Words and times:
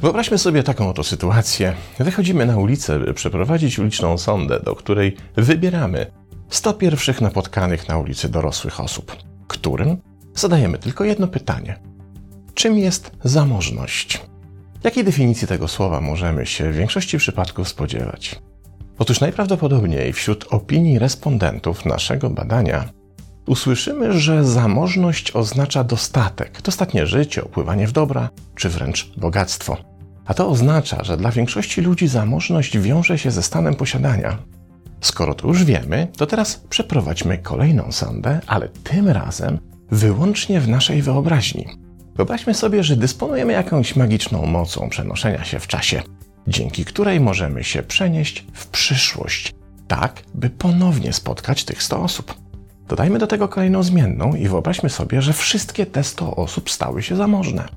Wyobraźmy 0.00 0.38
sobie 0.38 0.62
taką 0.62 0.88
oto 0.88 1.04
sytuację. 1.04 1.74
Wychodzimy 1.98 2.46
na 2.46 2.56
ulicę, 2.56 2.98
by 2.98 3.14
przeprowadzić 3.14 3.78
uliczną 3.78 4.18
sondę, 4.18 4.60
do 4.60 4.74
której 4.74 5.16
wybieramy 5.36 6.06
100 6.50 6.74
pierwszych 6.74 7.20
napotkanych 7.20 7.88
na 7.88 7.98
ulicy 7.98 8.28
dorosłych 8.28 8.80
osób, 8.80 9.16
którym 9.48 9.96
zadajemy 10.34 10.78
tylko 10.78 11.04
jedno 11.04 11.28
pytanie. 11.28 11.78
Czym 12.54 12.78
jest 12.78 13.10
zamożność? 13.24 14.20
Jakiej 14.84 15.04
definicji 15.04 15.48
tego 15.48 15.68
słowa 15.68 16.00
możemy 16.00 16.46
się 16.46 16.72
w 16.72 16.76
większości 16.76 17.18
przypadków 17.18 17.68
spodziewać? 17.68 18.40
Otóż 19.08 19.20
najprawdopodobniej 19.20 20.12
wśród 20.12 20.46
opinii 20.50 20.98
respondentów 20.98 21.84
naszego 21.84 22.30
badania 22.30 22.84
usłyszymy, 23.46 24.20
że 24.20 24.44
zamożność 24.44 25.36
oznacza 25.36 25.84
dostatek, 25.84 26.62
dostatnie 26.62 27.06
życie, 27.06 27.44
opływanie 27.44 27.86
w 27.86 27.92
dobra, 27.92 28.30
czy 28.54 28.68
wręcz 28.68 29.12
bogactwo. 29.16 29.76
A 30.26 30.34
to 30.34 30.48
oznacza, 30.48 31.04
że 31.04 31.16
dla 31.16 31.30
większości 31.30 31.80
ludzi 31.80 32.08
zamożność 32.08 32.78
wiąże 32.78 33.18
się 33.18 33.30
ze 33.30 33.42
stanem 33.42 33.74
posiadania. 33.74 34.38
Skoro 35.00 35.34
to 35.34 35.48
już 35.48 35.64
wiemy, 35.64 36.08
to 36.16 36.26
teraz 36.26 36.56
przeprowadźmy 36.56 37.38
kolejną 37.38 37.92
sondę, 37.92 38.40
ale 38.46 38.68
tym 38.68 39.08
razem 39.08 39.58
wyłącznie 39.90 40.60
w 40.60 40.68
naszej 40.68 41.02
wyobraźni. 41.02 41.66
Wyobraźmy 42.16 42.54
sobie, 42.54 42.82
że 42.82 42.96
dysponujemy 42.96 43.52
jakąś 43.52 43.96
magiczną 43.96 44.46
mocą 44.46 44.88
przenoszenia 44.88 45.44
się 45.44 45.58
w 45.58 45.66
czasie, 45.66 46.02
dzięki 46.46 46.84
której 46.84 47.20
możemy 47.20 47.64
się 47.64 47.82
przenieść 47.82 48.46
w 48.52 48.66
przyszłość, 48.66 49.54
tak 49.88 50.22
by 50.34 50.50
ponownie 50.50 51.12
spotkać 51.12 51.64
tych 51.64 51.82
100 51.82 52.02
osób. 52.02 52.34
Dodajmy 52.88 53.18
do 53.18 53.26
tego 53.26 53.48
kolejną 53.48 53.82
zmienną 53.82 54.34
i 54.34 54.48
wyobraźmy 54.48 54.90
sobie, 54.90 55.22
że 55.22 55.32
wszystkie 55.32 55.86
te 55.86 56.04
100 56.04 56.36
osób 56.36 56.70
stały 56.70 57.02
się 57.02 57.16
zamożne. 57.16 57.68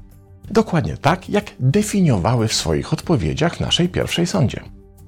Dokładnie 0.51 0.97
tak, 0.97 1.29
jak 1.29 1.45
definiowały 1.59 2.47
w 2.47 2.53
swoich 2.53 2.93
odpowiedziach 2.93 3.55
w 3.55 3.59
naszej 3.59 3.89
pierwszej 3.89 4.27
sądzie. 4.27 4.61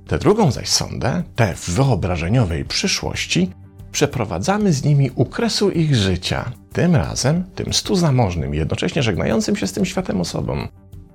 Tę 0.07 0.19
drugą 0.19 0.51
zaś 0.51 0.69
sądę, 0.69 1.23
tę 1.35 1.53
wyobrażeniowej 1.67 2.65
przyszłości, 2.65 3.51
przeprowadzamy 3.91 4.73
z 4.73 4.83
nimi 4.83 5.11
u 5.15 5.25
kresu 5.25 5.71
ich 5.71 5.95
życia, 5.95 6.51
tym 6.73 6.95
razem 6.95 7.43
tym 7.55 7.73
stu 7.73 7.95
zamożnym 7.95 8.53
jednocześnie 8.53 9.03
żegnającym 9.03 9.55
się 9.55 9.67
z 9.67 9.73
tym 9.73 9.85
światem 9.85 10.21
osobom. 10.21 10.67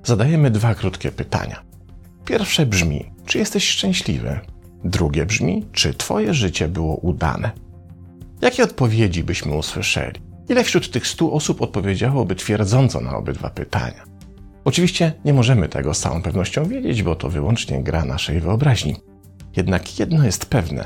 Zadajemy 0.05 0.51
dwa 0.51 0.75
krótkie 0.75 1.13
pytania. 1.13 1.63
Pierwsze 2.29 2.67
brzmi, 2.67 3.11
czy 3.27 3.39
jesteś 3.39 3.69
szczęśliwy? 3.69 4.41
Drugie 4.85 5.27
brzmi, 5.27 5.65
czy 5.73 5.95
twoje 5.95 6.35
życie 6.35 6.69
było 6.69 6.95
udane? 6.95 7.51
Jakie 8.41 8.65
odpowiedzi 8.65 9.25
byśmy 9.25 9.57
usłyszeli? 9.57 10.21
Ile 10.49 10.65
wśród 10.65 10.91
tych 10.91 11.07
stu 11.07 11.35
osób 11.35 11.63
odpowiedziałoby 11.63 12.35
twierdząco 12.35 13.01
na 13.01 13.17
obydwa 13.17 13.51
pytania? 13.51 14.05
Oczywiście 14.65 15.13
nie 15.25 15.33
możemy 15.33 15.69
tego 15.69 15.95
z 15.95 16.01
całą 16.01 16.23
pewnością 16.23 16.65
wiedzieć, 16.65 17.03
bo 17.03 17.15
to 17.15 17.29
wyłącznie 17.29 17.83
gra 17.83 18.05
naszej 18.05 18.41
wyobraźni. 18.41 18.97
Jednak 19.57 19.99
jedno 19.99 20.25
jest 20.25 20.47
pewne. 20.47 20.85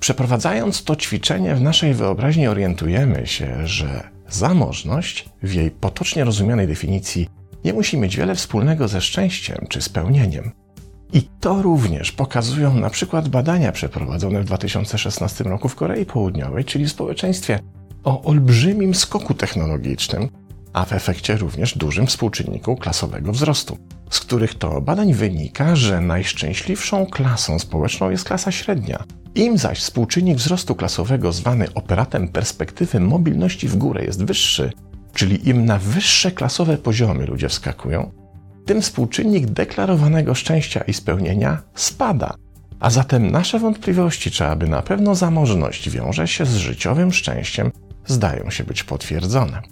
Przeprowadzając 0.00 0.84
to 0.84 0.96
ćwiczenie 0.96 1.54
w 1.54 1.62
naszej 1.62 1.94
wyobraźni 1.94 2.48
orientujemy 2.48 3.26
się, 3.26 3.66
że 3.66 4.10
zamożność 4.28 5.28
w 5.42 5.54
jej 5.54 5.70
potocznie 5.70 6.24
rozumianej 6.24 6.66
definicji 6.66 7.28
nie 7.64 7.72
musi 7.72 7.98
mieć 7.98 8.16
wiele 8.16 8.34
wspólnego 8.34 8.88
ze 8.88 9.00
szczęściem 9.00 9.66
czy 9.68 9.82
spełnieniem. 9.82 10.63
I 11.12 11.22
to 11.40 11.62
również 11.62 12.12
pokazują 12.12 12.74
na 12.74 12.90
przykład 12.90 13.28
badania 13.28 13.72
przeprowadzone 13.72 14.40
w 14.40 14.44
2016 14.44 15.44
roku 15.44 15.68
w 15.68 15.74
Korei 15.74 16.06
Południowej, 16.06 16.64
czyli 16.64 16.84
w 16.84 16.90
społeczeństwie 16.90 17.58
o 18.04 18.22
olbrzymim 18.22 18.94
skoku 18.94 19.34
technologicznym, 19.34 20.28
a 20.72 20.84
w 20.84 20.92
efekcie 20.92 21.36
również 21.36 21.78
dużym 21.78 22.06
współczynniku 22.06 22.76
klasowego 22.76 23.32
wzrostu, 23.32 23.78
z 24.10 24.20
których 24.20 24.54
to 24.54 24.80
badań 24.80 25.14
wynika, 25.14 25.76
że 25.76 26.00
najszczęśliwszą 26.00 27.06
klasą 27.06 27.58
społeczną 27.58 28.10
jest 28.10 28.24
klasa 28.24 28.52
średnia. 28.52 29.04
Im 29.34 29.58
zaś 29.58 29.78
współczynnik 29.78 30.36
wzrostu 30.36 30.74
klasowego 30.74 31.32
zwany 31.32 31.74
operatem 31.74 32.28
perspektywy 32.28 33.00
mobilności 33.00 33.68
w 33.68 33.76
górę 33.76 34.04
jest 34.04 34.24
wyższy, 34.24 34.72
czyli 35.14 35.48
im 35.48 35.64
na 35.64 35.78
wyższe 35.78 36.32
klasowe 36.32 36.78
poziomy 36.78 37.26
ludzie 37.26 37.48
wskakują, 37.48 38.23
tym 38.64 38.82
współczynnik 38.82 39.46
deklarowanego 39.46 40.34
szczęścia 40.34 40.80
i 40.80 40.92
spełnienia 40.92 41.62
spada. 41.74 42.34
A 42.80 42.90
zatem 42.90 43.30
nasze 43.30 43.58
wątpliwości, 43.58 44.30
czy 44.30 44.46
aby 44.46 44.68
na 44.68 44.82
pewno 44.82 45.14
zamożność 45.14 45.90
wiąże 45.90 46.28
się 46.28 46.46
z 46.46 46.56
życiowym 46.56 47.12
szczęściem, 47.12 47.70
zdają 48.06 48.50
się 48.50 48.64
być 48.64 48.84
potwierdzone. 48.84 49.62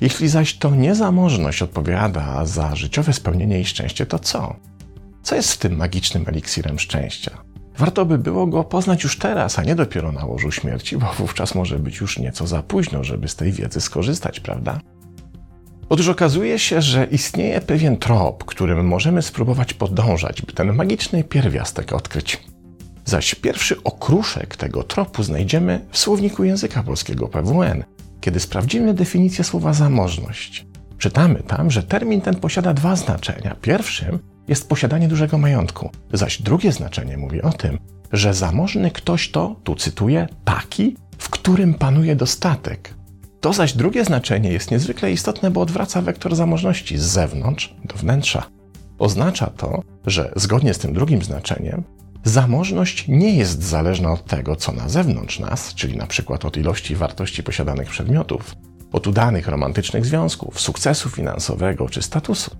Jeśli 0.00 0.28
zaś 0.28 0.54
to 0.54 0.70
niezamożność 0.70 1.62
odpowiada 1.62 2.44
za 2.44 2.76
życiowe 2.76 3.12
spełnienie 3.12 3.60
i 3.60 3.64
szczęście, 3.64 4.06
to 4.06 4.18
co? 4.18 4.56
Co 5.22 5.36
jest 5.36 5.52
w 5.52 5.58
tym 5.58 5.76
magicznym 5.76 6.24
eliksirem 6.26 6.78
szczęścia? 6.78 7.30
Warto 7.78 8.06
by 8.06 8.18
było 8.18 8.46
go 8.46 8.64
poznać 8.64 9.04
już 9.04 9.18
teraz, 9.18 9.58
a 9.58 9.62
nie 9.62 9.74
dopiero 9.74 10.12
na 10.12 10.24
łożu 10.24 10.50
śmierci, 10.50 10.96
bo 10.96 11.12
wówczas 11.18 11.54
może 11.54 11.78
być 11.78 12.00
już 12.00 12.18
nieco 12.18 12.46
za 12.46 12.62
późno, 12.62 13.04
żeby 13.04 13.28
z 13.28 13.36
tej 13.36 13.52
wiedzy 13.52 13.80
skorzystać, 13.80 14.40
prawda? 14.40 14.80
Otóż 15.90 16.08
okazuje 16.08 16.58
się, 16.58 16.82
że 16.82 17.04
istnieje 17.04 17.60
pewien 17.60 17.96
trop, 17.96 18.44
którym 18.44 18.86
możemy 18.86 19.22
spróbować 19.22 19.74
podążać, 19.74 20.42
by 20.42 20.52
ten 20.52 20.72
magiczny 20.72 21.24
pierwiastek 21.24 21.92
odkryć. 21.92 22.40
Zaś 23.04 23.34
pierwszy 23.34 23.82
okruszek 23.82 24.56
tego 24.56 24.82
tropu 24.82 25.22
znajdziemy 25.22 25.86
w 25.90 25.98
słowniku 25.98 26.44
języka 26.44 26.82
polskiego 26.82 27.28
PWN, 27.28 27.84
kiedy 28.20 28.40
sprawdzimy 28.40 28.94
definicję 28.94 29.44
słowa 29.44 29.72
zamożność. 29.72 30.66
Czytamy 30.98 31.42
tam, 31.42 31.70
że 31.70 31.82
termin 31.82 32.20
ten 32.20 32.34
posiada 32.34 32.74
dwa 32.74 32.96
znaczenia. 32.96 33.56
Pierwszym 33.60 34.18
jest 34.48 34.68
posiadanie 34.68 35.08
dużego 35.08 35.38
majątku, 35.38 35.90
zaś 36.12 36.42
drugie 36.42 36.72
znaczenie 36.72 37.16
mówi 37.16 37.42
o 37.42 37.52
tym, 37.52 37.78
że 38.12 38.34
zamożny 38.34 38.90
ktoś 38.90 39.30
to, 39.30 39.56
tu 39.64 39.74
cytuję, 39.74 40.28
taki, 40.44 40.96
w 41.18 41.30
którym 41.30 41.74
panuje 41.74 42.16
dostatek. 42.16 42.99
To 43.40 43.52
zaś 43.52 43.72
drugie 43.72 44.04
znaczenie 44.04 44.52
jest 44.52 44.70
niezwykle 44.70 45.12
istotne, 45.12 45.50
bo 45.50 45.60
odwraca 45.60 46.02
wektor 46.02 46.36
zamożności 46.36 46.98
z 46.98 47.02
zewnątrz 47.02 47.74
do 47.84 47.94
wnętrza. 47.96 48.46
Oznacza 48.98 49.46
to, 49.46 49.82
że 50.06 50.32
zgodnie 50.36 50.74
z 50.74 50.78
tym 50.78 50.92
drugim 50.94 51.22
znaczeniem, 51.22 51.84
Zamożność 52.24 53.08
nie 53.08 53.36
jest 53.36 53.62
zależna 53.62 54.12
od 54.12 54.24
tego, 54.24 54.56
co 54.56 54.72
na 54.72 54.88
zewnątrz 54.88 55.38
nas, 55.38 55.74
czyli 55.74 55.96
na 55.96 56.06
przykład 56.06 56.44
od 56.44 56.56
ilości 56.56 56.92
i 56.92 56.96
wartości 56.96 57.42
posiadanych 57.42 57.88
przedmiotów, 57.88 58.54
od 58.92 59.06
udanych 59.06 59.48
romantycznych 59.48 60.06
związków, 60.06 60.60
sukcesu 60.60 61.08
finansowego 61.08 61.88
czy 61.88 62.02
statusu. 62.02 62.56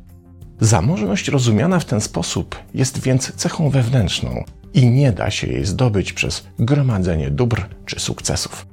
Zamożność 0.60 1.28
rozumiana 1.28 1.78
w 1.78 1.84
ten 1.84 2.00
sposób 2.00 2.56
jest 2.74 2.98
więc 2.98 3.32
cechą 3.32 3.70
wewnętrzną 3.70 4.44
i 4.74 4.90
nie 4.90 5.12
da 5.12 5.30
się 5.30 5.46
jej 5.46 5.64
zdobyć 5.64 6.12
przez 6.12 6.46
gromadzenie 6.58 7.30
dóbr 7.30 7.68
czy 7.86 8.00
sukcesów. 8.00 8.66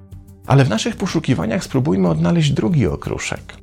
Ale 0.47 0.65
w 0.65 0.69
naszych 0.69 0.95
poszukiwaniach 0.95 1.63
spróbujmy 1.63 2.09
odnaleźć 2.09 2.51
drugi 2.51 2.87
okruszek. 2.87 3.53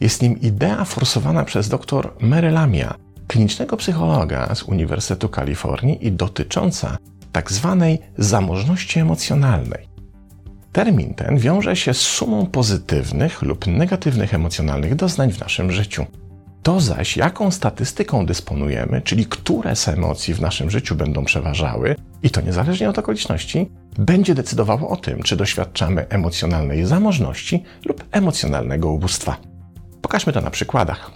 Jest 0.00 0.22
nim 0.22 0.40
idea 0.40 0.84
forsowana 0.84 1.44
przez 1.44 1.68
dr 1.68 2.12
Mary 2.20 2.50
Lamia, 2.50 2.94
klinicznego 3.26 3.76
psychologa 3.76 4.54
z 4.54 4.62
Uniwersytetu 4.62 5.28
Kalifornii 5.28 6.06
i 6.06 6.12
dotycząca 6.12 6.98
tak 7.32 7.52
zwanej 7.52 7.98
zamożności 8.18 8.98
emocjonalnej. 8.98 9.88
Termin 10.72 11.14
ten 11.14 11.38
wiąże 11.38 11.76
się 11.76 11.94
z 11.94 12.00
sumą 12.00 12.46
pozytywnych 12.46 13.42
lub 13.42 13.66
negatywnych 13.66 14.34
emocjonalnych 14.34 14.94
doznań 14.94 15.32
w 15.32 15.40
naszym 15.40 15.72
życiu. 15.72 16.06
To 16.62 16.80
zaś, 16.80 17.16
jaką 17.16 17.50
statystyką 17.50 18.26
dysponujemy, 18.26 19.02
czyli 19.02 19.26
które 19.26 19.76
z 19.76 19.88
emocji 19.88 20.34
w 20.34 20.40
naszym 20.40 20.70
życiu 20.70 20.94
będą 20.94 21.24
przeważały, 21.24 21.96
i 22.22 22.30
to 22.30 22.40
niezależnie 22.40 22.90
od 22.90 22.98
okoliczności, 22.98 23.70
będzie 23.98 24.34
decydowało 24.34 24.88
o 24.88 24.96
tym, 24.96 25.22
czy 25.22 25.36
doświadczamy 25.36 26.08
emocjonalnej 26.08 26.86
zamożności 26.86 27.62
lub 27.84 28.04
emocjonalnego 28.12 28.92
ubóstwa. 28.92 29.36
Pokażmy 30.02 30.32
to 30.32 30.40
na 30.40 30.50
przykładach. 30.50 31.10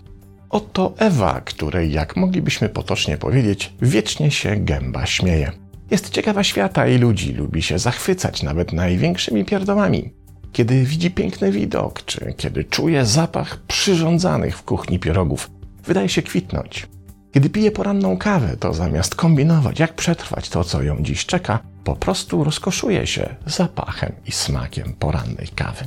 Oto 0.50 0.94
Ewa, 0.99 1.41
której, 1.41 1.93
jak 1.93 2.17
moglibyśmy 2.17 2.69
potocznie 2.69 3.19
powiedzieć, 3.19 3.73
wiecznie 3.82 4.31
się 4.31 4.56
gęba 4.56 5.06
śmieje. 5.06 5.53
Jest 5.91 6.11
ciekawa 6.11 6.44
świata 6.44 6.87
i 6.87 6.99
ludzi, 6.99 7.32
lubi 7.32 7.62
się 7.62 7.79
zachwycać 7.79 8.43
nawet 8.43 8.73
największymi 8.73 9.44
pierdołami. 9.44 10.12
Kiedy 10.53 10.85
widzi 10.85 11.11
piękny 11.11 11.53
widok, 11.53 12.05
czy 12.05 12.35
kiedy 12.37 12.65
czuje 12.65 13.06
zapach 13.06 13.59
przyrządzanych 13.67 14.59
w 14.59 14.62
kuchni 14.62 14.99
pierogów, 14.99 15.50
wydaje 15.85 16.09
się 16.09 16.23
kwitnąć. 16.23 16.87
Kiedy 17.32 17.50
pije 17.50 17.70
poranną 17.70 18.17
kawę, 18.17 18.56
to 18.56 18.75
zamiast 18.75 19.14
kombinować, 19.14 19.81
jak 19.81 19.94
przetrwać 19.94 20.49
to, 20.49 20.64
co 20.64 20.82
ją 20.82 20.96
dziś 21.02 21.26
czeka, 21.26 21.58
po 21.84 21.96
prostu 21.96 22.44
rozkoszuje 22.44 23.06
się 23.06 23.37
zapachem 23.46 24.12
i 24.26 24.32
smakiem 24.32 24.93
porannej 24.99 25.49
kawy. 25.55 25.84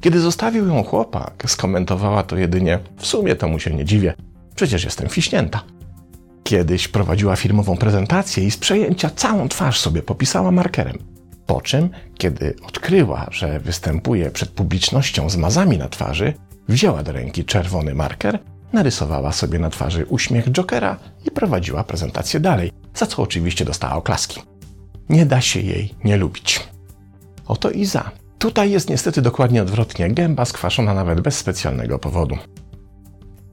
Kiedy 0.00 0.20
zostawił 0.20 0.68
ją 0.68 0.82
chłopak, 0.82 1.44
skomentowała 1.46 2.22
to 2.22 2.36
jedynie: 2.36 2.78
W 2.96 3.06
sumie 3.06 3.36
to 3.36 3.48
mu 3.48 3.58
się 3.58 3.74
nie 3.74 3.84
dziwię, 3.84 4.14
przecież 4.54 4.84
jestem 4.84 5.08
fiśnięta. 5.08 5.64
Kiedyś 6.44 6.88
prowadziła 6.88 7.36
firmową 7.36 7.76
prezentację 7.76 8.44
i 8.44 8.50
z 8.50 8.56
przejęcia 8.56 9.10
całą 9.10 9.48
twarz 9.48 9.80
sobie 9.80 10.02
popisała 10.02 10.50
markerem. 10.50 10.98
Po 11.46 11.60
czym, 11.60 11.90
kiedy 12.18 12.56
odkryła, 12.66 13.26
że 13.30 13.60
występuje 13.60 14.30
przed 14.30 14.48
publicznością 14.48 15.30
z 15.30 15.36
mazami 15.36 15.78
na 15.78 15.88
twarzy, 15.88 16.34
wzięła 16.68 17.02
do 17.02 17.12
ręki 17.12 17.44
czerwony 17.44 17.94
marker, 17.94 18.38
narysowała 18.72 19.32
sobie 19.32 19.58
na 19.58 19.70
twarzy 19.70 20.06
uśmiech 20.06 20.50
Jokera 20.50 20.96
i 21.26 21.30
prowadziła 21.30 21.84
prezentację 21.84 22.40
dalej, 22.40 22.72
za 22.94 23.06
co 23.06 23.22
oczywiście 23.22 23.64
dostała 23.64 23.94
oklaski. 23.94 24.40
Nie 25.08 25.26
da 25.26 25.40
się 25.40 25.60
jej 25.60 25.94
nie 26.04 26.16
lubić. 26.16 26.68
Oto 27.46 27.70
Iza. 27.70 28.10
Tutaj 28.38 28.70
jest 28.70 28.90
niestety 28.90 29.22
dokładnie 29.22 29.62
odwrotnie, 29.62 30.10
gęba 30.10 30.44
skwaszona 30.44 30.94
nawet 30.94 31.20
bez 31.20 31.38
specjalnego 31.38 31.98
powodu. 31.98 32.36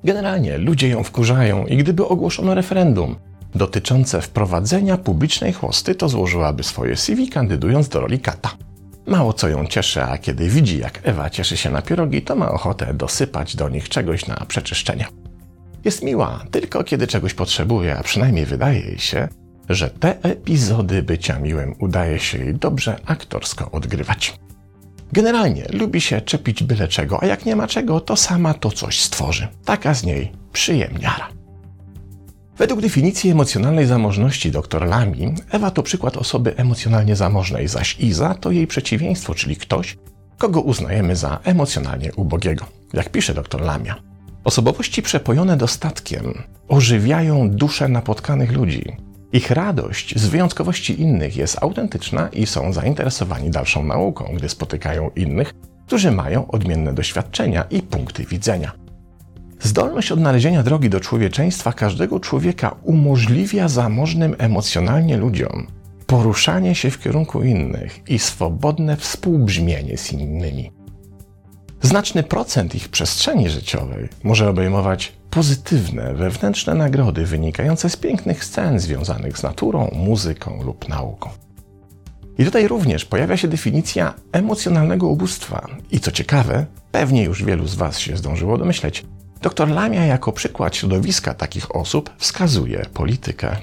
Generalnie 0.04 0.58
ludzie 0.58 0.90
ją 0.90 1.04
wkurzają 1.04 1.66
i 1.66 1.78
gdyby 1.78 2.08
ogłoszono 2.08 2.56
referendum 2.56 3.16
dotyczące 3.56 4.22
wprowadzenia 4.22 4.98
publicznej 4.98 5.54
chłosty, 5.54 5.96
to 5.96 6.10
złożyłaby 6.10 6.64
swoje 6.64 6.98
CV 6.98 7.30
kandydując 7.30 7.90
do 7.90 8.00
roli 8.00 8.20
kata. 8.20 8.50
Mało 9.08 9.34
co 9.34 9.50
ją 9.50 9.66
cieszy, 9.66 10.04
a 10.04 10.18
kiedy 10.18 10.50
widzi, 10.50 10.78
jak 10.78 11.00
Ewa 11.04 11.30
cieszy 11.30 11.58
się 11.58 11.70
na 11.70 11.82
pierogi, 11.82 12.22
to 12.22 12.36
ma 12.36 12.52
ochotę 12.52 12.94
dosypać 12.94 13.56
do 13.56 13.70
nich 13.70 13.90
czegoś 13.90 14.28
na 14.28 14.46
przeczyszczenie. 14.48 15.08
Jest 15.86 16.04
miła, 16.04 16.44
tylko 16.52 16.84
kiedy 16.84 17.08
czegoś 17.08 17.34
potrzebuje, 17.34 17.98
a 17.98 18.04
przynajmniej 18.04 18.46
wydaje 18.46 18.80
jej 18.80 19.00
się, 19.00 19.28
że 19.70 19.90
te 19.90 20.24
epizody 20.24 21.04
bycia 21.04 21.40
miłym 21.40 21.76
udaje 21.80 22.20
się 22.20 22.38
jej 22.38 22.56
dobrze 22.56 23.00
aktorsko 23.06 23.72
odgrywać. 23.72 24.40
Generalnie 25.12 25.66
lubi 25.74 26.02
się 26.02 26.22
czepić 26.22 26.64
byle 26.64 26.88
czego, 26.88 27.24
a 27.24 27.26
jak 27.26 27.46
nie 27.46 27.56
ma 27.56 27.68
czego, 27.68 28.00
to 28.00 28.16
sama 28.16 28.54
to 28.54 28.72
coś 28.72 29.02
stworzy. 29.02 29.48
Taka 29.66 29.94
z 29.94 30.04
niej 30.04 30.32
przyjemniara. 30.54 31.28
Według 32.58 32.82
definicji 32.82 33.30
emocjonalnej 33.30 33.86
zamożności 33.86 34.52
dr 34.52 34.86
Lami, 34.86 35.34
Ewa 35.52 35.72
to 35.72 35.84
przykład 35.84 36.18
osoby 36.18 36.56
emocjonalnie 36.56 37.16
zamożnej, 37.16 37.68
zaś 37.68 38.00
Iza 38.00 38.34
to 38.34 38.52
jej 38.52 38.68
przeciwieństwo, 38.68 39.36
czyli 39.36 39.56
ktoś, 39.56 39.98
kogo 40.38 40.62
uznajemy 40.62 41.16
za 41.16 41.40
emocjonalnie 41.44 42.14
ubogiego. 42.16 42.66
Jak 42.94 43.10
pisze 43.10 43.34
dr 43.34 43.62
Lamia, 43.62 43.96
osobowości 44.44 45.02
przepojone 45.02 45.58
dostatkiem 45.58 46.44
ożywiają 46.68 47.50
duszę 47.50 47.88
napotkanych 47.88 48.52
ludzi. 48.52 48.98
Ich 49.34 49.52
radość 49.52 50.20
z 50.20 50.28
wyjątkowości 50.28 51.02
innych 51.02 51.38
jest 51.38 51.64
autentyczna 51.64 52.28
i 52.28 52.46
są 52.46 52.74
zainteresowani 52.74 53.50
dalszą 53.50 53.84
nauką, 53.84 54.34
gdy 54.36 54.50
spotykają 54.50 55.10
innych, 55.16 55.54
którzy 55.88 56.12
mają 56.12 56.48
odmienne 56.48 56.94
doświadczenia 56.94 57.66
i 57.70 57.82
punkty 57.82 58.26
widzenia. 58.26 58.87
Zdolność 59.68 60.12
odnalezienia 60.12 60.64
drogi 60.64 60.90
do 60.90 61.00
człowieczeństwa 61.00 61.74
każdego 61.74 62.20
człowieka 62.20 62.76
umożliwia 62.84 63.68
zamożnym 63.68 64.36
emocjonalnie 64.38 65.18
ludziom 65.18 65.68
poruszanie 66.06 66.76
się 66.76 66.92
w 66.92 67.00
kierunku 67.00 67.44
innych 67.44 68.10
i 68.10 68.20
swobodne 68.20 68.98
współbrzmienie 68.98 69.98
z 69.98 70.14
innymi. 70.14 70.72
Znaczny 71.82 72.24
procent 72.24 72.76
ich 72.76 72.90
przestrzeni 72.90 73.50
życiowej 73.50 74.10
może 74.24 74.50
obejmować 74.50 75.14
pozytywne, 75.30 76.14
wewnętrzne 76.14 76.74
nagrody 76.74 77.26
wynikające 77.26 77.90
z 77.90 77.98
pięknych 77.98 78.46
scen 78.46 78.80
związanych 78.80 79.38
z 79.38 79.44
naturą, 79.44 79.92
muzyką 79.96 80.64
lub 80.64 80.90
nauką. 80.90 81.30
I 82.38 82.46
tutaj 82.46 82.68
również 82.68 83.06
pojawia 83.06 83.38
się 83.38 83.48
definicja 83.48 84.14
emocjonalnego 84.32 85.08
ubóstwa. 85.08 85.68
I 85.92 86.00
co 86.00 86.12
ciekawe, 86.12 86.66
pewnie 86.92 87.24
już 87.24 87.44
wielu 87.44 87.68
z 87.68 87.76
Was 87.76 88.00
się 88.00 88.18
zdążyło 88.18 88.58
domyśleć, 88.58 89.06
Dr 89.42 89.70
Lamia 89.70 90.06
jako 90.06 90.32
przykład 90.32 90.76
środowiska 90.76 91.34
takich 91.34 91.76
osób 91.76 92.10
wskazuje 92.18 92.86
politykę. 92.94 93.56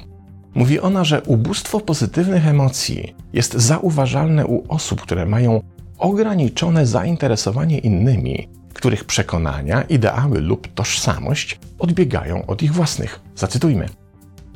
Mówi 0.54 0.80
ona, 0.80 1.04
że 1.04 1.22
ubóstwo 1.22 1.80
pozytywnych 1.80 2.46
emocji 2.46 3.14
jest 3.32 3.54
zauważalne 3.54 4.46
u 4.46 4.64
osób, 4.68 5.00
które 5.00 5.26
mają 5.26 5.62
ograniczone 5.98 6.86
zainteresowanie 6.86 7.78
innymi, 7.78 8.48
których 8.74 9.04
przekonania, 9.04 9.82
ideały 9.82 10.40
lub 10.40 10.74
tożsamość 10.74 11.58
odbiegają 11.78 12.46
od 12.46 12.62
ich 12.62 12.72
własnych. 12.72 13.20
Zacytujmy. 13.36 13.88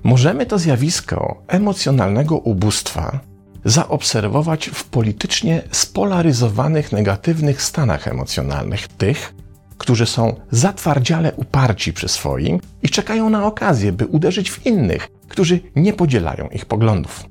Możemy 0.02 0.46
to 0.46 0.58
zjawisko 0.58 1.42
emocjonalnego 1.48 2.36
ubóstwa 2.36 3.20
zaobserwować 3.64 4.70
w 4.74 4.84
politycznie 4.84 5.62
spolaryzowanych 5.72 6.92
negatywnych 6.92 7.62
stanach 7.62 8.08
emocjonalnych 8.08 8.88
tych, 8.88 9.34
którzy 9.78 10.06
są 10.06 10.40
zatwardziale 10.50 11.32
uparci 11.32 11.92
przy 11.92 12.08
swoim 12.08 12.60
i 12.82 12.88
czekają 12.88 13.30
na 13.30 13.46
okazję, 13.46 13.92
by 13.92 14.06
uderzyć 14.06 14.50
w 14.50 14.66
innych, 14.66 15.08
którzy 15.28 15.60
nie 15.76 15.92
podzielają 15.92 16.48
ich 16.48 16.66
poglądów. 16.66 17.24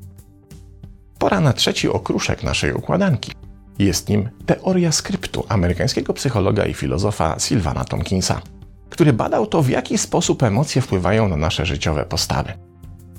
Pora 1.19 1.39
na 1.39 1.53
trzeci 1.53 1.89
okruszek 1.89 2.43
naszej 2.43 2.73
układanki. 2.73 3.31
Jest 3.79 4.09
nim 4.09 4.29
teoria 4.45 4.91
skryptu 4.91 5.45
amerykańskiego 5.49 6.13
psychologa 6.13 6.65
i 6.65 6.73
filozofa 6.73 7.39
Sylvana 7.39 7.85
Tomkinsa, 7.85 8.41
który 8.89 9.13
badał 9.13 9.47
to, 9.47 9.61
w 9.61 9.69
jaki 9.69 9.97
sposób 9.97 10.43
emocje 10.43 10.81
wpływają 10.81 11.27
na 11.27 11.37
nasze 11.37 11.65
życiowe 11.65 12.05
postawy. 12.05 12.53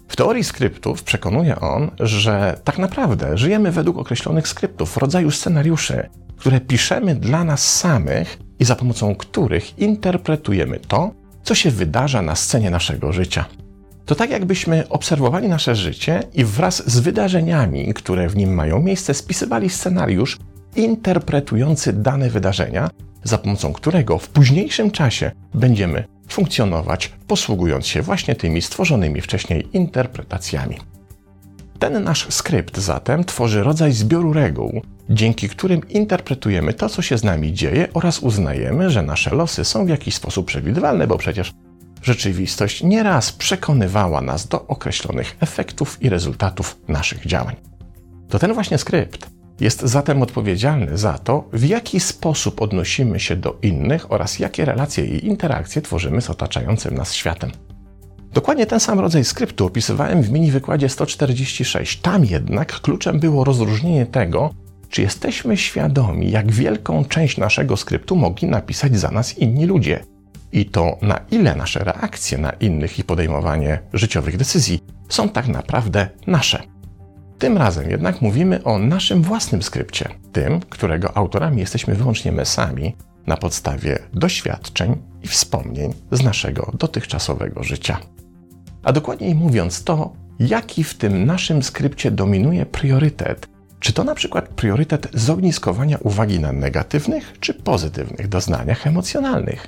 W 0.09 0.17
teorii 0.17 0.45
skryptów 0.45 1.03
przekonuje 1.03 1.61
on, 1.61 1.91
że 2.01 2.61
tak 2.65 2.79
naprawdę 2.79 3.39
żyjemy 3.39 3.73
według 3.73 3.99
określonych 3.99 4.49
skryptów, 4.49 4.97
rodzaju 4.97 5.31
scenariuszy, 5.31 6.09
które 6.37 6.61
piszemy 6.61 7.15
dla 7.15 7.45
nas 7.45 7.79
samych 7.79 8.39
i 8.61 8.65
za 8.65 8.77
pomocą 8.77 9.15
których 9.15 9.79
interpretujemy 9.79 10.81
to, 10.89 11.11
co 11.43 11.55
się 11.55 11.71
wydarza 11.71 12.23
na 12.23 12.35
scenie 12.35 12.71
naszego 12.71 13.13
życia. 13.13 13.45
To 14.07 14.15
tak, 14.15 14.31
jakbyśmy 14.31 14.89
obserwowali 14.89 15.49
nasze 15.49 15.75
życie 15.75 16.23
i 16.35 16.45
wraz 16.45 16.91
z 16.91 17.01
wydarzeniami, 17.01 17.95
które 17.95 18.29
w 18.29 18.37
nim 18.37 18.55
mają 18.55 18.83
miejsce, 18.83 19.15
spisywali 19.15 19.71
scenariusz 19.71 20.39
interpretujący 20.77 21.93
dane 21.93 22.31
wydarzenia, 22.31 22.91
za 23.25 23.39
pomocą 23.39 23.73
którego 23.73 24.19
w 24.19 24.29
późniejszym 24.29 24.91
czasie 24.91 25.31
będziemy 25.55 26.05
funkcjonować, 26.29 27.13
posługując 27.27 27.87
się 27.87 28.03
właśnie 28.03 28.35
tymi 28.35 28.63
stworzonymi 28.63 29.21
wcześniej 29.21 29.69
interpretacjami. 29.73 30.77
Ten 31.79 32.05
nasz 32.05 32.27
skrypt 32.31 32.79
zatem 32.79 33.25
tworzy 33.25 33.63
rodzaj 33.63 33.93
zbioru 33.93 34.33
reguł, 34.33 34.83
dzięki 35.11 35.49
którym 35.49 35.89
interpretujemy 35.89 36.75
to, 36.75 36.89
co 36.89 37.03
się 37.03 37.19
z 37.19 37.25
nami 37.25 37.53
dzieje 37.53 37.89
oraz 37.95 38.19
uznajemy, 38.19 38.91
że 38.91 39.03
nasze 39.03 39.35
losy 39.35 39.65
są 39.65 39.87
w 39.87 39.89
jakiś 39.89 40.15
sposób 40.15 40.47
przewidywalne, 40.47 41.07
bo 41.07 41.19
przecież 41.19 41.53
rzeczywistość 42.03 42.83
nieraz 42.83 43.33
przekonywała 43.33 44.21
nas 44.21 44.49
do 44.49 44.67
określonych 44.67 45.37
efektów 45.41 46.03
i 46.03 46.09
rezultatów 46.09 46.81
naszych 46.89 47.27
działań. 47.27 47.57
To 48.29 48.39
ten 48.39 48.55
właśnie 48.55 48.79
skrypt 48.79 49.31
jest 49.61 49.81
zatem 49.81 50.23
odpowiedzialny 50.23 50.99
za 50.99 51.19
to, 51.19 51.49
w 51.53 51.65
jaki 51.65 52.01
sposób 52.01 52.63
odnosimy 52.63 53.21
się 53.21 53.37
do 53.37 53.59
innych 53.63 54.13
oraz 54.13 54.39
jakie 54.39 54.65
relacje 54.65 55.05
i 55.05 55.27
interakcje 55.27 55.83
tworzymy 55.83 56.21
z 56.21 56.31
otaczającym 56.31 56.95
nas 56.95 57.15
światem. 57.15 57.51
Dokładnie 58.33 58.67
ten 58.67 58.81
sam 58.81 59.01
rodzaj 59.01 59.25
skryptu 59.25 59.67
opisywałem 59.67 60.23
w 60.23 60.31
mini 60.31 60.51
wykładzie 60.51 60.89
146. 60.89 62.01
Tam 62.01 62.25
jednak 62.25 62.81
kluczem 62.81 63.21
było 63.21 63.45
rozróżnienie 63.45 64.07
tego, 64.07 64.51
czy 64.91 65.03
jesteśmy 65.03 65.57
świadomi, 65.57 66.31
jak 66.31 66.53
wielką 66.53 67.05
część 67.05 67.37
naszego 67.37 67.77
skryptu 67.77 68.17
mogli 68.17 68.49
napisać 68.49 68.99
za 68.99 69.11
nas 69.11 69.39
inni 69.39 69.67
ludzie? 69.67 70.05
I 70.53 70.67
to 70.67 70.99
na 71.03 71.21
ile 71.31 71.55
nasze 71.55 71.85
reakcje 71.85 72.39
na 72.39 72.51
innych 72.51 72.99
i 72.99 73.05
podejmowanie 73.05 73.79
życiowych 73.93 74.37
decyzji 74.37 74.81
są 75.09 75.29
tak 75.29 75.49
naprawdę 75.49 76.09
nasze. 76.27 76.63
Tym 77.39 77.59
razem 77.59 77.91
jednak 77.91 78.23
mówimy 78.23 78.65
o 78.65 78.79
naszym 78.79 79.23
własnym 79.23 79.63
skrypcie, 79.63 80.09
tym, 80.33 80.61
którego 80.61 81.17
autorami 81.17 81.61
jesteśmy 81.61 81.95
wyłącznie 81.95 82.33
my 82.33 82.45
sami, 82.45 82.97
na 83.27 83.37
podstawie 83.37 83.99
doświadczeń 84.15 84.97
i 85.23 85.29
wspomnień 85.29 85.95
z 86.11 86.23
naszego 86.23 86.73
dotychczasowego 86.79 87.63
życia. 87.63 87.99
A 88.83 88.93
dokładniej 88.93 89.35
mówiąc, 89.35 89.85
to, 89.85 90.13
jaki 90.39 90.85
w 90.85 90.95
tym 90.95 91.27
naszym 91.27 91.63
skrypcie 91.63 92.11
dominuje 92.11 92.67
priorytet 92.67 93.49
czy 93.81 93.93
to 93.93 94.05
na 94.05 94.15
przykład 94.15 94.49
priorytet 94.49 95.09
zogniskowania 95.15 95.99
uwagi 95.99 96.41
na 96.41 96.53
negatywnych 96.53 97.33
czy 97.41 97.55
pozytywnych 97.55 98.29
doznaniach 98.29 98.87
emocjonalnych, 98.87 99.67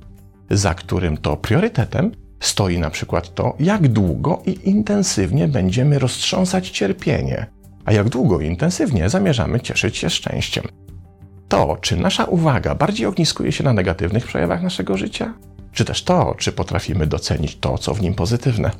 za 0.50 0.74
którym 0.74 1.16
to 1.16 1.36
priorytetem 1.36 2.12
stoi 2.40 2.78
na 2.78 2.90
przykład 2.90 3.34
to, 3.34 3.56
jak 3.60 3.88
długo 3.88 4.42
i 4.46 4.68
intensywnie 4.68 5.48
będziemy 5.48 5.98
roztrząsać 5.98 6.70
cierpienie, 6.70 7.46
a 7.84 7.92
jak 7.92 8.08
długo 8.08 8.40
i 8.40 8.46
intensywnie 8.46 9.08
zamierzamy 9.08 9.60
cieszyć 9.60 9.96
się 9.96 10.10
szczęściem. 10.10 10.64
To, 11.48 11.76
czy 11.80 11.96
nasza 11.96 12.24
uwaga 12.24 12.74
bardziej 12.74 13.06
ogniskuje 13.06 13.52
się 13.52 13.64
na 13.64 13.72
negatywnych 13.72 14.26
przejawach 14.26 14.62
naszego 14.62 14.96
życia, 14.96 15.34
czy 15.72 15.84
też 15.84 16.04
to, 16.04 16.34
czy 16.38 16.52
potrafimy 16.52 17.06
docenić 17.06 17.56
to, 17.56 17.78
co 17.78 17.94
w 17.94 18.02
nim 18.02 18.14
pozytywne. 18.14 18.70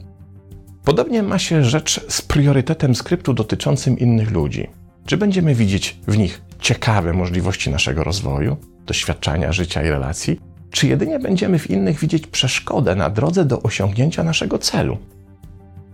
Podobnie 0.85 1.23
ma 1.23 1.39
się 1.39 1.65
rzecz 1.65 2.01
z 2.09 2.23
priorytetem 2.23 2.95
skryptu 2.95 3.35
dotyczącym 3.35 3.99
innych 3.99 4.31
ludzi. 4.31 4.69
Czy 5.07 5.17
będziemy 5.17 5.55
widzieć 5.55 5.99
w 6.07 6.19
nich 6.19 6.43
ciekawe 6.61 7.13
możliwości 7.13 7.71
naszego 7.71 8.05
rozwoju, 8.05 8.57
doświadczenia 8.87 9.53
życia 9.53 9.83
i 9.83 9.89
relacji, 9.89 10.41
czy 10.71 10.87
jedynie 10.87 11.19
będziemy 11.19 11.59
w 11.59 11.71
innych 11.71 11.99
widzieć 11.99 12.27
przeszkodę 12.27 12.95
na 12.95 13.11
drodze 13.11 13.45
do 13.45 13.63
osiągnięcia 13.63 14.25
naszego 14.25 14.59
celu? 14.59 14.99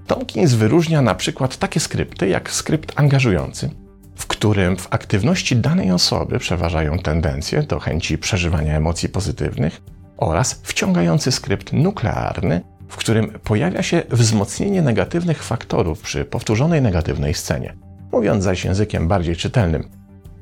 Tomkins 0.07 0.53
wyróżnia 0.53 1.03
na 1.03 1.15
przykład 1.15 1.57
takie 1.57 1.81
skrypty 1.81 2.29
jak 2.29 2.51
skrypt 2.51 2.93
angażujący, 2.97 3.71
w 4.17 4.27
którym 4.27 4.77
w 4.77 4.87
aktywności 4.91 5.57
danej 5.57 5.91
osoby 5.91 6.39
przeważają 6.39 6.99
tendencje 6.99 7.63
do 7.63 7.79
chęci 7.79 8.19
przeżywania 8.19 8.77
emocji 8.77 9.09
pozytywnych 9.09 9.83
oraz 10.17 10.61
wciągający 10.63 11.33
skrypt 11.33 11.73
nuklearny, 11.73 12.61
w 12.89 12.97
którym 12.97 13.39
pojawia 13.45 13.83
się 13.83 14.03
wzmocnienie 14.11 14.83
negatywnych 14.83 15.43
faktorów 15.43 16.01
przy 16.01 16.25
powtórzonej 16.25 16.83
negatywnej 16.83 17.35
scenie. 17.35 17.75
Mówiąc 18.17 18.45
zaś 18.45 18.65
językiem 18.65 19.09
bardziej 19.09 19.37
czytelnym, 19.37 19.89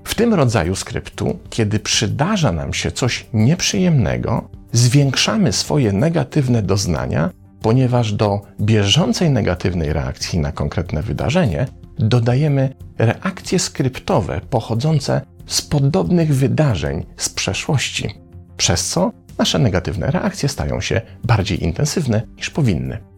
w 0.05 0.15
tym 0.15 0.35
rodzaju 0.35 0.75
skryptu, 0.75 1.39
kiedy 1.51 1.79
przydarza 1.79 2.53
nam 2.53 2.75
się 2.75 2.93
coś 2.93 3.27
nieprzyjemnego, 3.33 4.49
zwiększamy 4.73 5.53
swoje 5.53 5.93
negatywne 5.93 6.63
doznania, 6.63 7.31
ponieważ 7.63 8.13
do 8.13 8.41
bieżącej 8.61 9.31
negatywnej 9.31 9.93
reakcji 9.93 10.39
na 10.39 10.53
konkretne 10.53 11.03
wydarzenie 11.03 11.67
dodajemy 11.99 12.75
reakcje 12.99 13.59
skryptowe 13.59 14.41
pochodzące 14.51 15.21
z 15.47 15.63
podobnych 15.63 16.35
wydarzeń 16.35 17.07
z 17.17 17.29
przeszłości, 17.29 18.15
przez 18.57 18.89
co 18.89 19.13
nasze 19.39 19.59
negatywne 19.59 20.11
reakcje 20.11 20.49
stają 20.49 20.81
się 20.81 21.01
bardziej 21.25 21.65
intensywne 21.65 22.23
niż 22.37 22.51
powinny. 22.51 23.14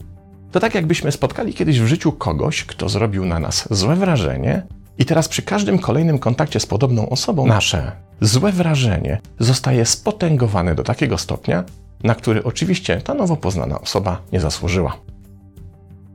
To 0.52 0.60
tak 0.60 0.74
jakbyśmy 0.74 1.12
spotkali 1.12 1.54
kiedyś 1.54 1.80
w 1.80 1.86
życiu 1.86 2.12
kogoś, 2.12 2.64
kto 2.64 2.88
zrobił 2.88 3.24
na 3.24 3.38
nas 3.38 3.68
złe 3.70 3.96
wrażenie, 3.96 4.62
i 4.98 5.04
teraz 5.04 5.28
przy 5.28 5.42
każdym 5.42 5.78
kolejnym 5.78 6.18
kontakcie 6.18 6.60
z 6.60 6.66
podobną 6.66 7.08
osobą 7.08 7.46
nasze 7.46 7.92
złe 8.20 8.52
wrażenie 8.52 9.20
zostaje 9.38 9.86
spotęgowane 9.86 10.74
do 10.74 10.82
takiego 10.82 11.18
stopnia, 11.18 11.64
na 12.02 12.14
który 12.14 12.44
oczywiście 12.44 13.00
ta 13.00 13.14
nowo 13.14 13.36
poznana 13.36 13.80
osoba 13.80 14.22
nie 14.32 14.40
zasłużyła. 14.40 14.96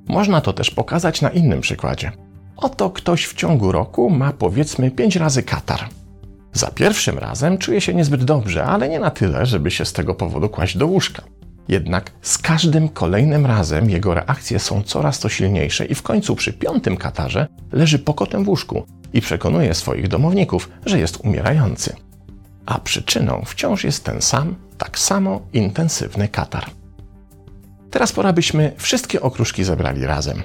Można 0.08 0.42
to 0.42 0.54
też 0.54 0.72
pokazać 0.72 1.22
na 1.22 1.30
innym 1.30 1.62
przykładzie. 1.62 2.12
Oto 2.58 2.90
ktoś 2.90 3.26
w 3.26 3.34
ciągu 3.34 3.72
roku 3.72 4.10
ma 4.10 4.34
powiedzmy 4.34 4.92
5 4.92 5.16
razy 5.16 5.44
katar. 5.44 5.80
Za 6.54 6.68
pierwszym 6.68 7.18
razem 7.18 7.58
czuje 7.58 7.82
się 7.82 7.94
niezbyt 7.94 8.24
dobrze, 8.24 8.66
ale 8.66 8.90
nie 8.90 9.00
na 9.00 9.12
tyle, 9.12 9.46
żeby 9.46 9.72
się 9.72 9.86
z 9.86 9.94
tego 9.94 10.16
powodu 10.16 10.50
kłaść 10.50 10.78
do 10.78 10.88
łóżka. 10.88 11.24
Jednak 11.68 12.12
z 12.22 12.38
każdym 12.38 12.90
kolejnym 12.90 13.46
razem 13.46 13.90
jego 13.90 14.14
reakcje 14.14 14.60
są 14.60 14.84
coraz 14.84 15.20
to 15.20 15.30
silniejsze 15.30 15.86
i 15.86 15.96
w 15.96 16.02
końcu 16.02 16.36
przy 16.36 16.54
piątym 16.54 16.98
katarze 16.98 17.48
leży 17.72 18.00
pokotem 18.00 18.44
w 18.44 18.50
łóżku 18.50 18.86
i 19.14 19.22
przekonuje 19.22 19.74
swoich 19.74 20.08
domowników, 20.08 20.70
że 20.86 21.00
jest 21.00 21.18
umierający. 21.18 21.96
A 22.66 22.80
przyczyną 22.80 23.44
wciąż 23.46 23.84
jest 23.84 24.04
ten 24.04 24.22
sam, 24.22 24.56
tak 24.78 25.00
samo 25.00 25.42
intensywny 25.54 26.28
katar. 26.28 26.66
Teraz 27.92 28.12
pora 28.12 28.34
byśmy 28.34 28.74
wszystkie 28.78 29.22
okruszki 29.22 29.64
zebrali 29.64 30.06
razem. 30.06 30.44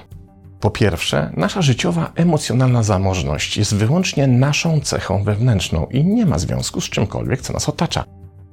Po 0.59 0.69
pierwsze, 0.69 1.31
nasza 1.37 1.61
życiowa, 1.61 2.11
emocjonalna 2.15 2.83
zamożność 2.83 3.57
jest 3.57 3.75
wyłącznie 3.75 4.27
naszą 4.27 4.79
cechą 4.79 5.23
wewnętrzną 5.23 5.87
i 5.91 6.05
nie 6.05 6.25
ma 6.25 6.39
związku 6.39 6.81
z 6.81 6.89
czymkolwiek, 6.89 7.41
co 7.41 7.53
nas 7.53 7.69
otacza 7.69 8.03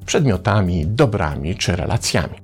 przedmiotami, 0.06 0.86
dobrami 0.86 1.56
czy 1.56 1.76
relacjami. 1.76 2.34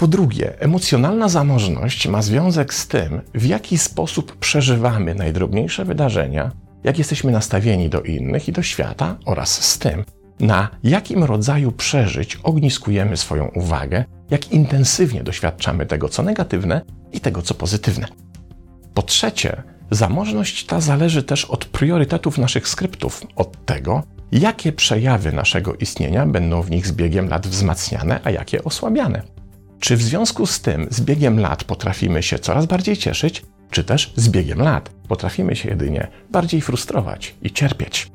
Po 0.00 0.08
drugie, 0.08 0.60
emocjonalna 0.60 1.28
zamożność 1.28 2.08
ma 2.08 2.22
związek 2.22 2.74
z 2.74 2.88
tym, 2.88 3.20
w 3.34 3.46
jaki 3.46 3.78
sposób 3.78 4.36
przeżywamy 4.36 5.14
najdrobniejsze 5.14 5.84
wydarzenia, 5.84 6.50
jak 6.84 6.98
jesteśmy 6.98 7.32
nastawieni 7.32 7.88
do 7.88 8.02
innych 8.02 8.48
i 8.48 8.52
do 8.52 8.62
świata, 8.62 9.16
oraz 9.24 9.64
z 9.64 9.78
tym, 9.78 10.04
na 10.40 10.68
jakim 10.82 11.24
rodzaju 11.24 11.72
przeżyć 11.72 12.36
ogniskujemy 12.36 13.16
swoją 13.16 13.48
uwagę, 13.48 14.04
jak 14.30 14.52
intensywnie 14.52 15.22
doświadczamy 15.22 15.86
tego, 15.86 16.08
co 16.08 16.22
negatywne 16.22 16.80
i 17.12 17.20
tego, 17.20 17.42
co 17.42 17.54
pozytywne. 17.54 18.06
Po 18.94 19.02
trzecie, 19.02 19.62
zamożność 19.90 20.66
ta 20.66 20.80
zależy 20.80 21.22
też 21.22 21.44
od 21.44 21.64
priorytetów 21.64 22.38
naszych 22.38 22.68
skryptów, 22.68 23.22
od 23.36 23.64
tego, 23.64 24.02
jakie 24.32 24.72
przejawy 24.72 25.32
naszego 25.32 25.74
istnienia 25.74 26.26
będą 26.26 26.62
w 26.62 26.70
nich 26.70 26.86
z 26.86 26.92
biegiem 26.92 27.28
lat 27.28 27.46
wzmacniane, 27.46 28.20
a 28.24 28.30
jakie 28.30 28.64
osłabiane. 28.64 29.39
Czy 29.80 29.96
w 29.96 30.02
związku 30.02 30.46
z 30.46 30.60
tym 30.60 30.86
z 30.90 31.00
biegiem 31.00 31.40
lat 31.40 31.64
potrafimy 31.64 32.22
się 32.22 32.38
coraz 32.38 32.66
bardziej 32.66 32.96
cieszyć, 32.96 33.42
czy 33.70 33.84
też 33.84 34.12
z 34.16 34.28
biegiem 34.28 34.62
lat 34.62 34.90
potrafimy 35.08 35.56
się 35.56 35.68
jedynie 35.68 36.08
bardziej 36.30 36.60
frustrować 36.60 37.34
i 37.42 37.50
cierpieć? 37.50 38.10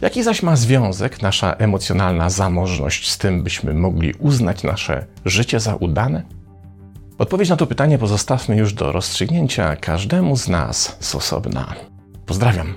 Jaki 0.00 0.22
zaś 0.22 0.42
ma 0.42 0.56
związek 0.56 1.22
nasza 1.22 1.52
emocjonalna 1.52 2.30
zamożność 2.30 3.10
z 3.10 3.18
tym, 3.18 3.42
byśmy 3.42 3.74
mogli 3.74 4.14
uznać 4.18 4.62
nasze 4.62 5.06
życie 5.24 5.60
za 5.60 5.74
udane? 5.74 6.22
Odpowiedź 7.18 7.48
na 7.48 7.56
to 7.56 7.66
pytanie 7.66 7.98
pozostawmy 7.98 8.56
już 8.56 8.72
do 8.72 8.92
rozstrzygnięcia 8.92 9.76
każdemu 9.76 10.36
z 10.36 10.48
nas 10.48 10.96
z 11.00 11.14
osobna. 11.14 11.74
Pozdrawiam. 12.26 12.74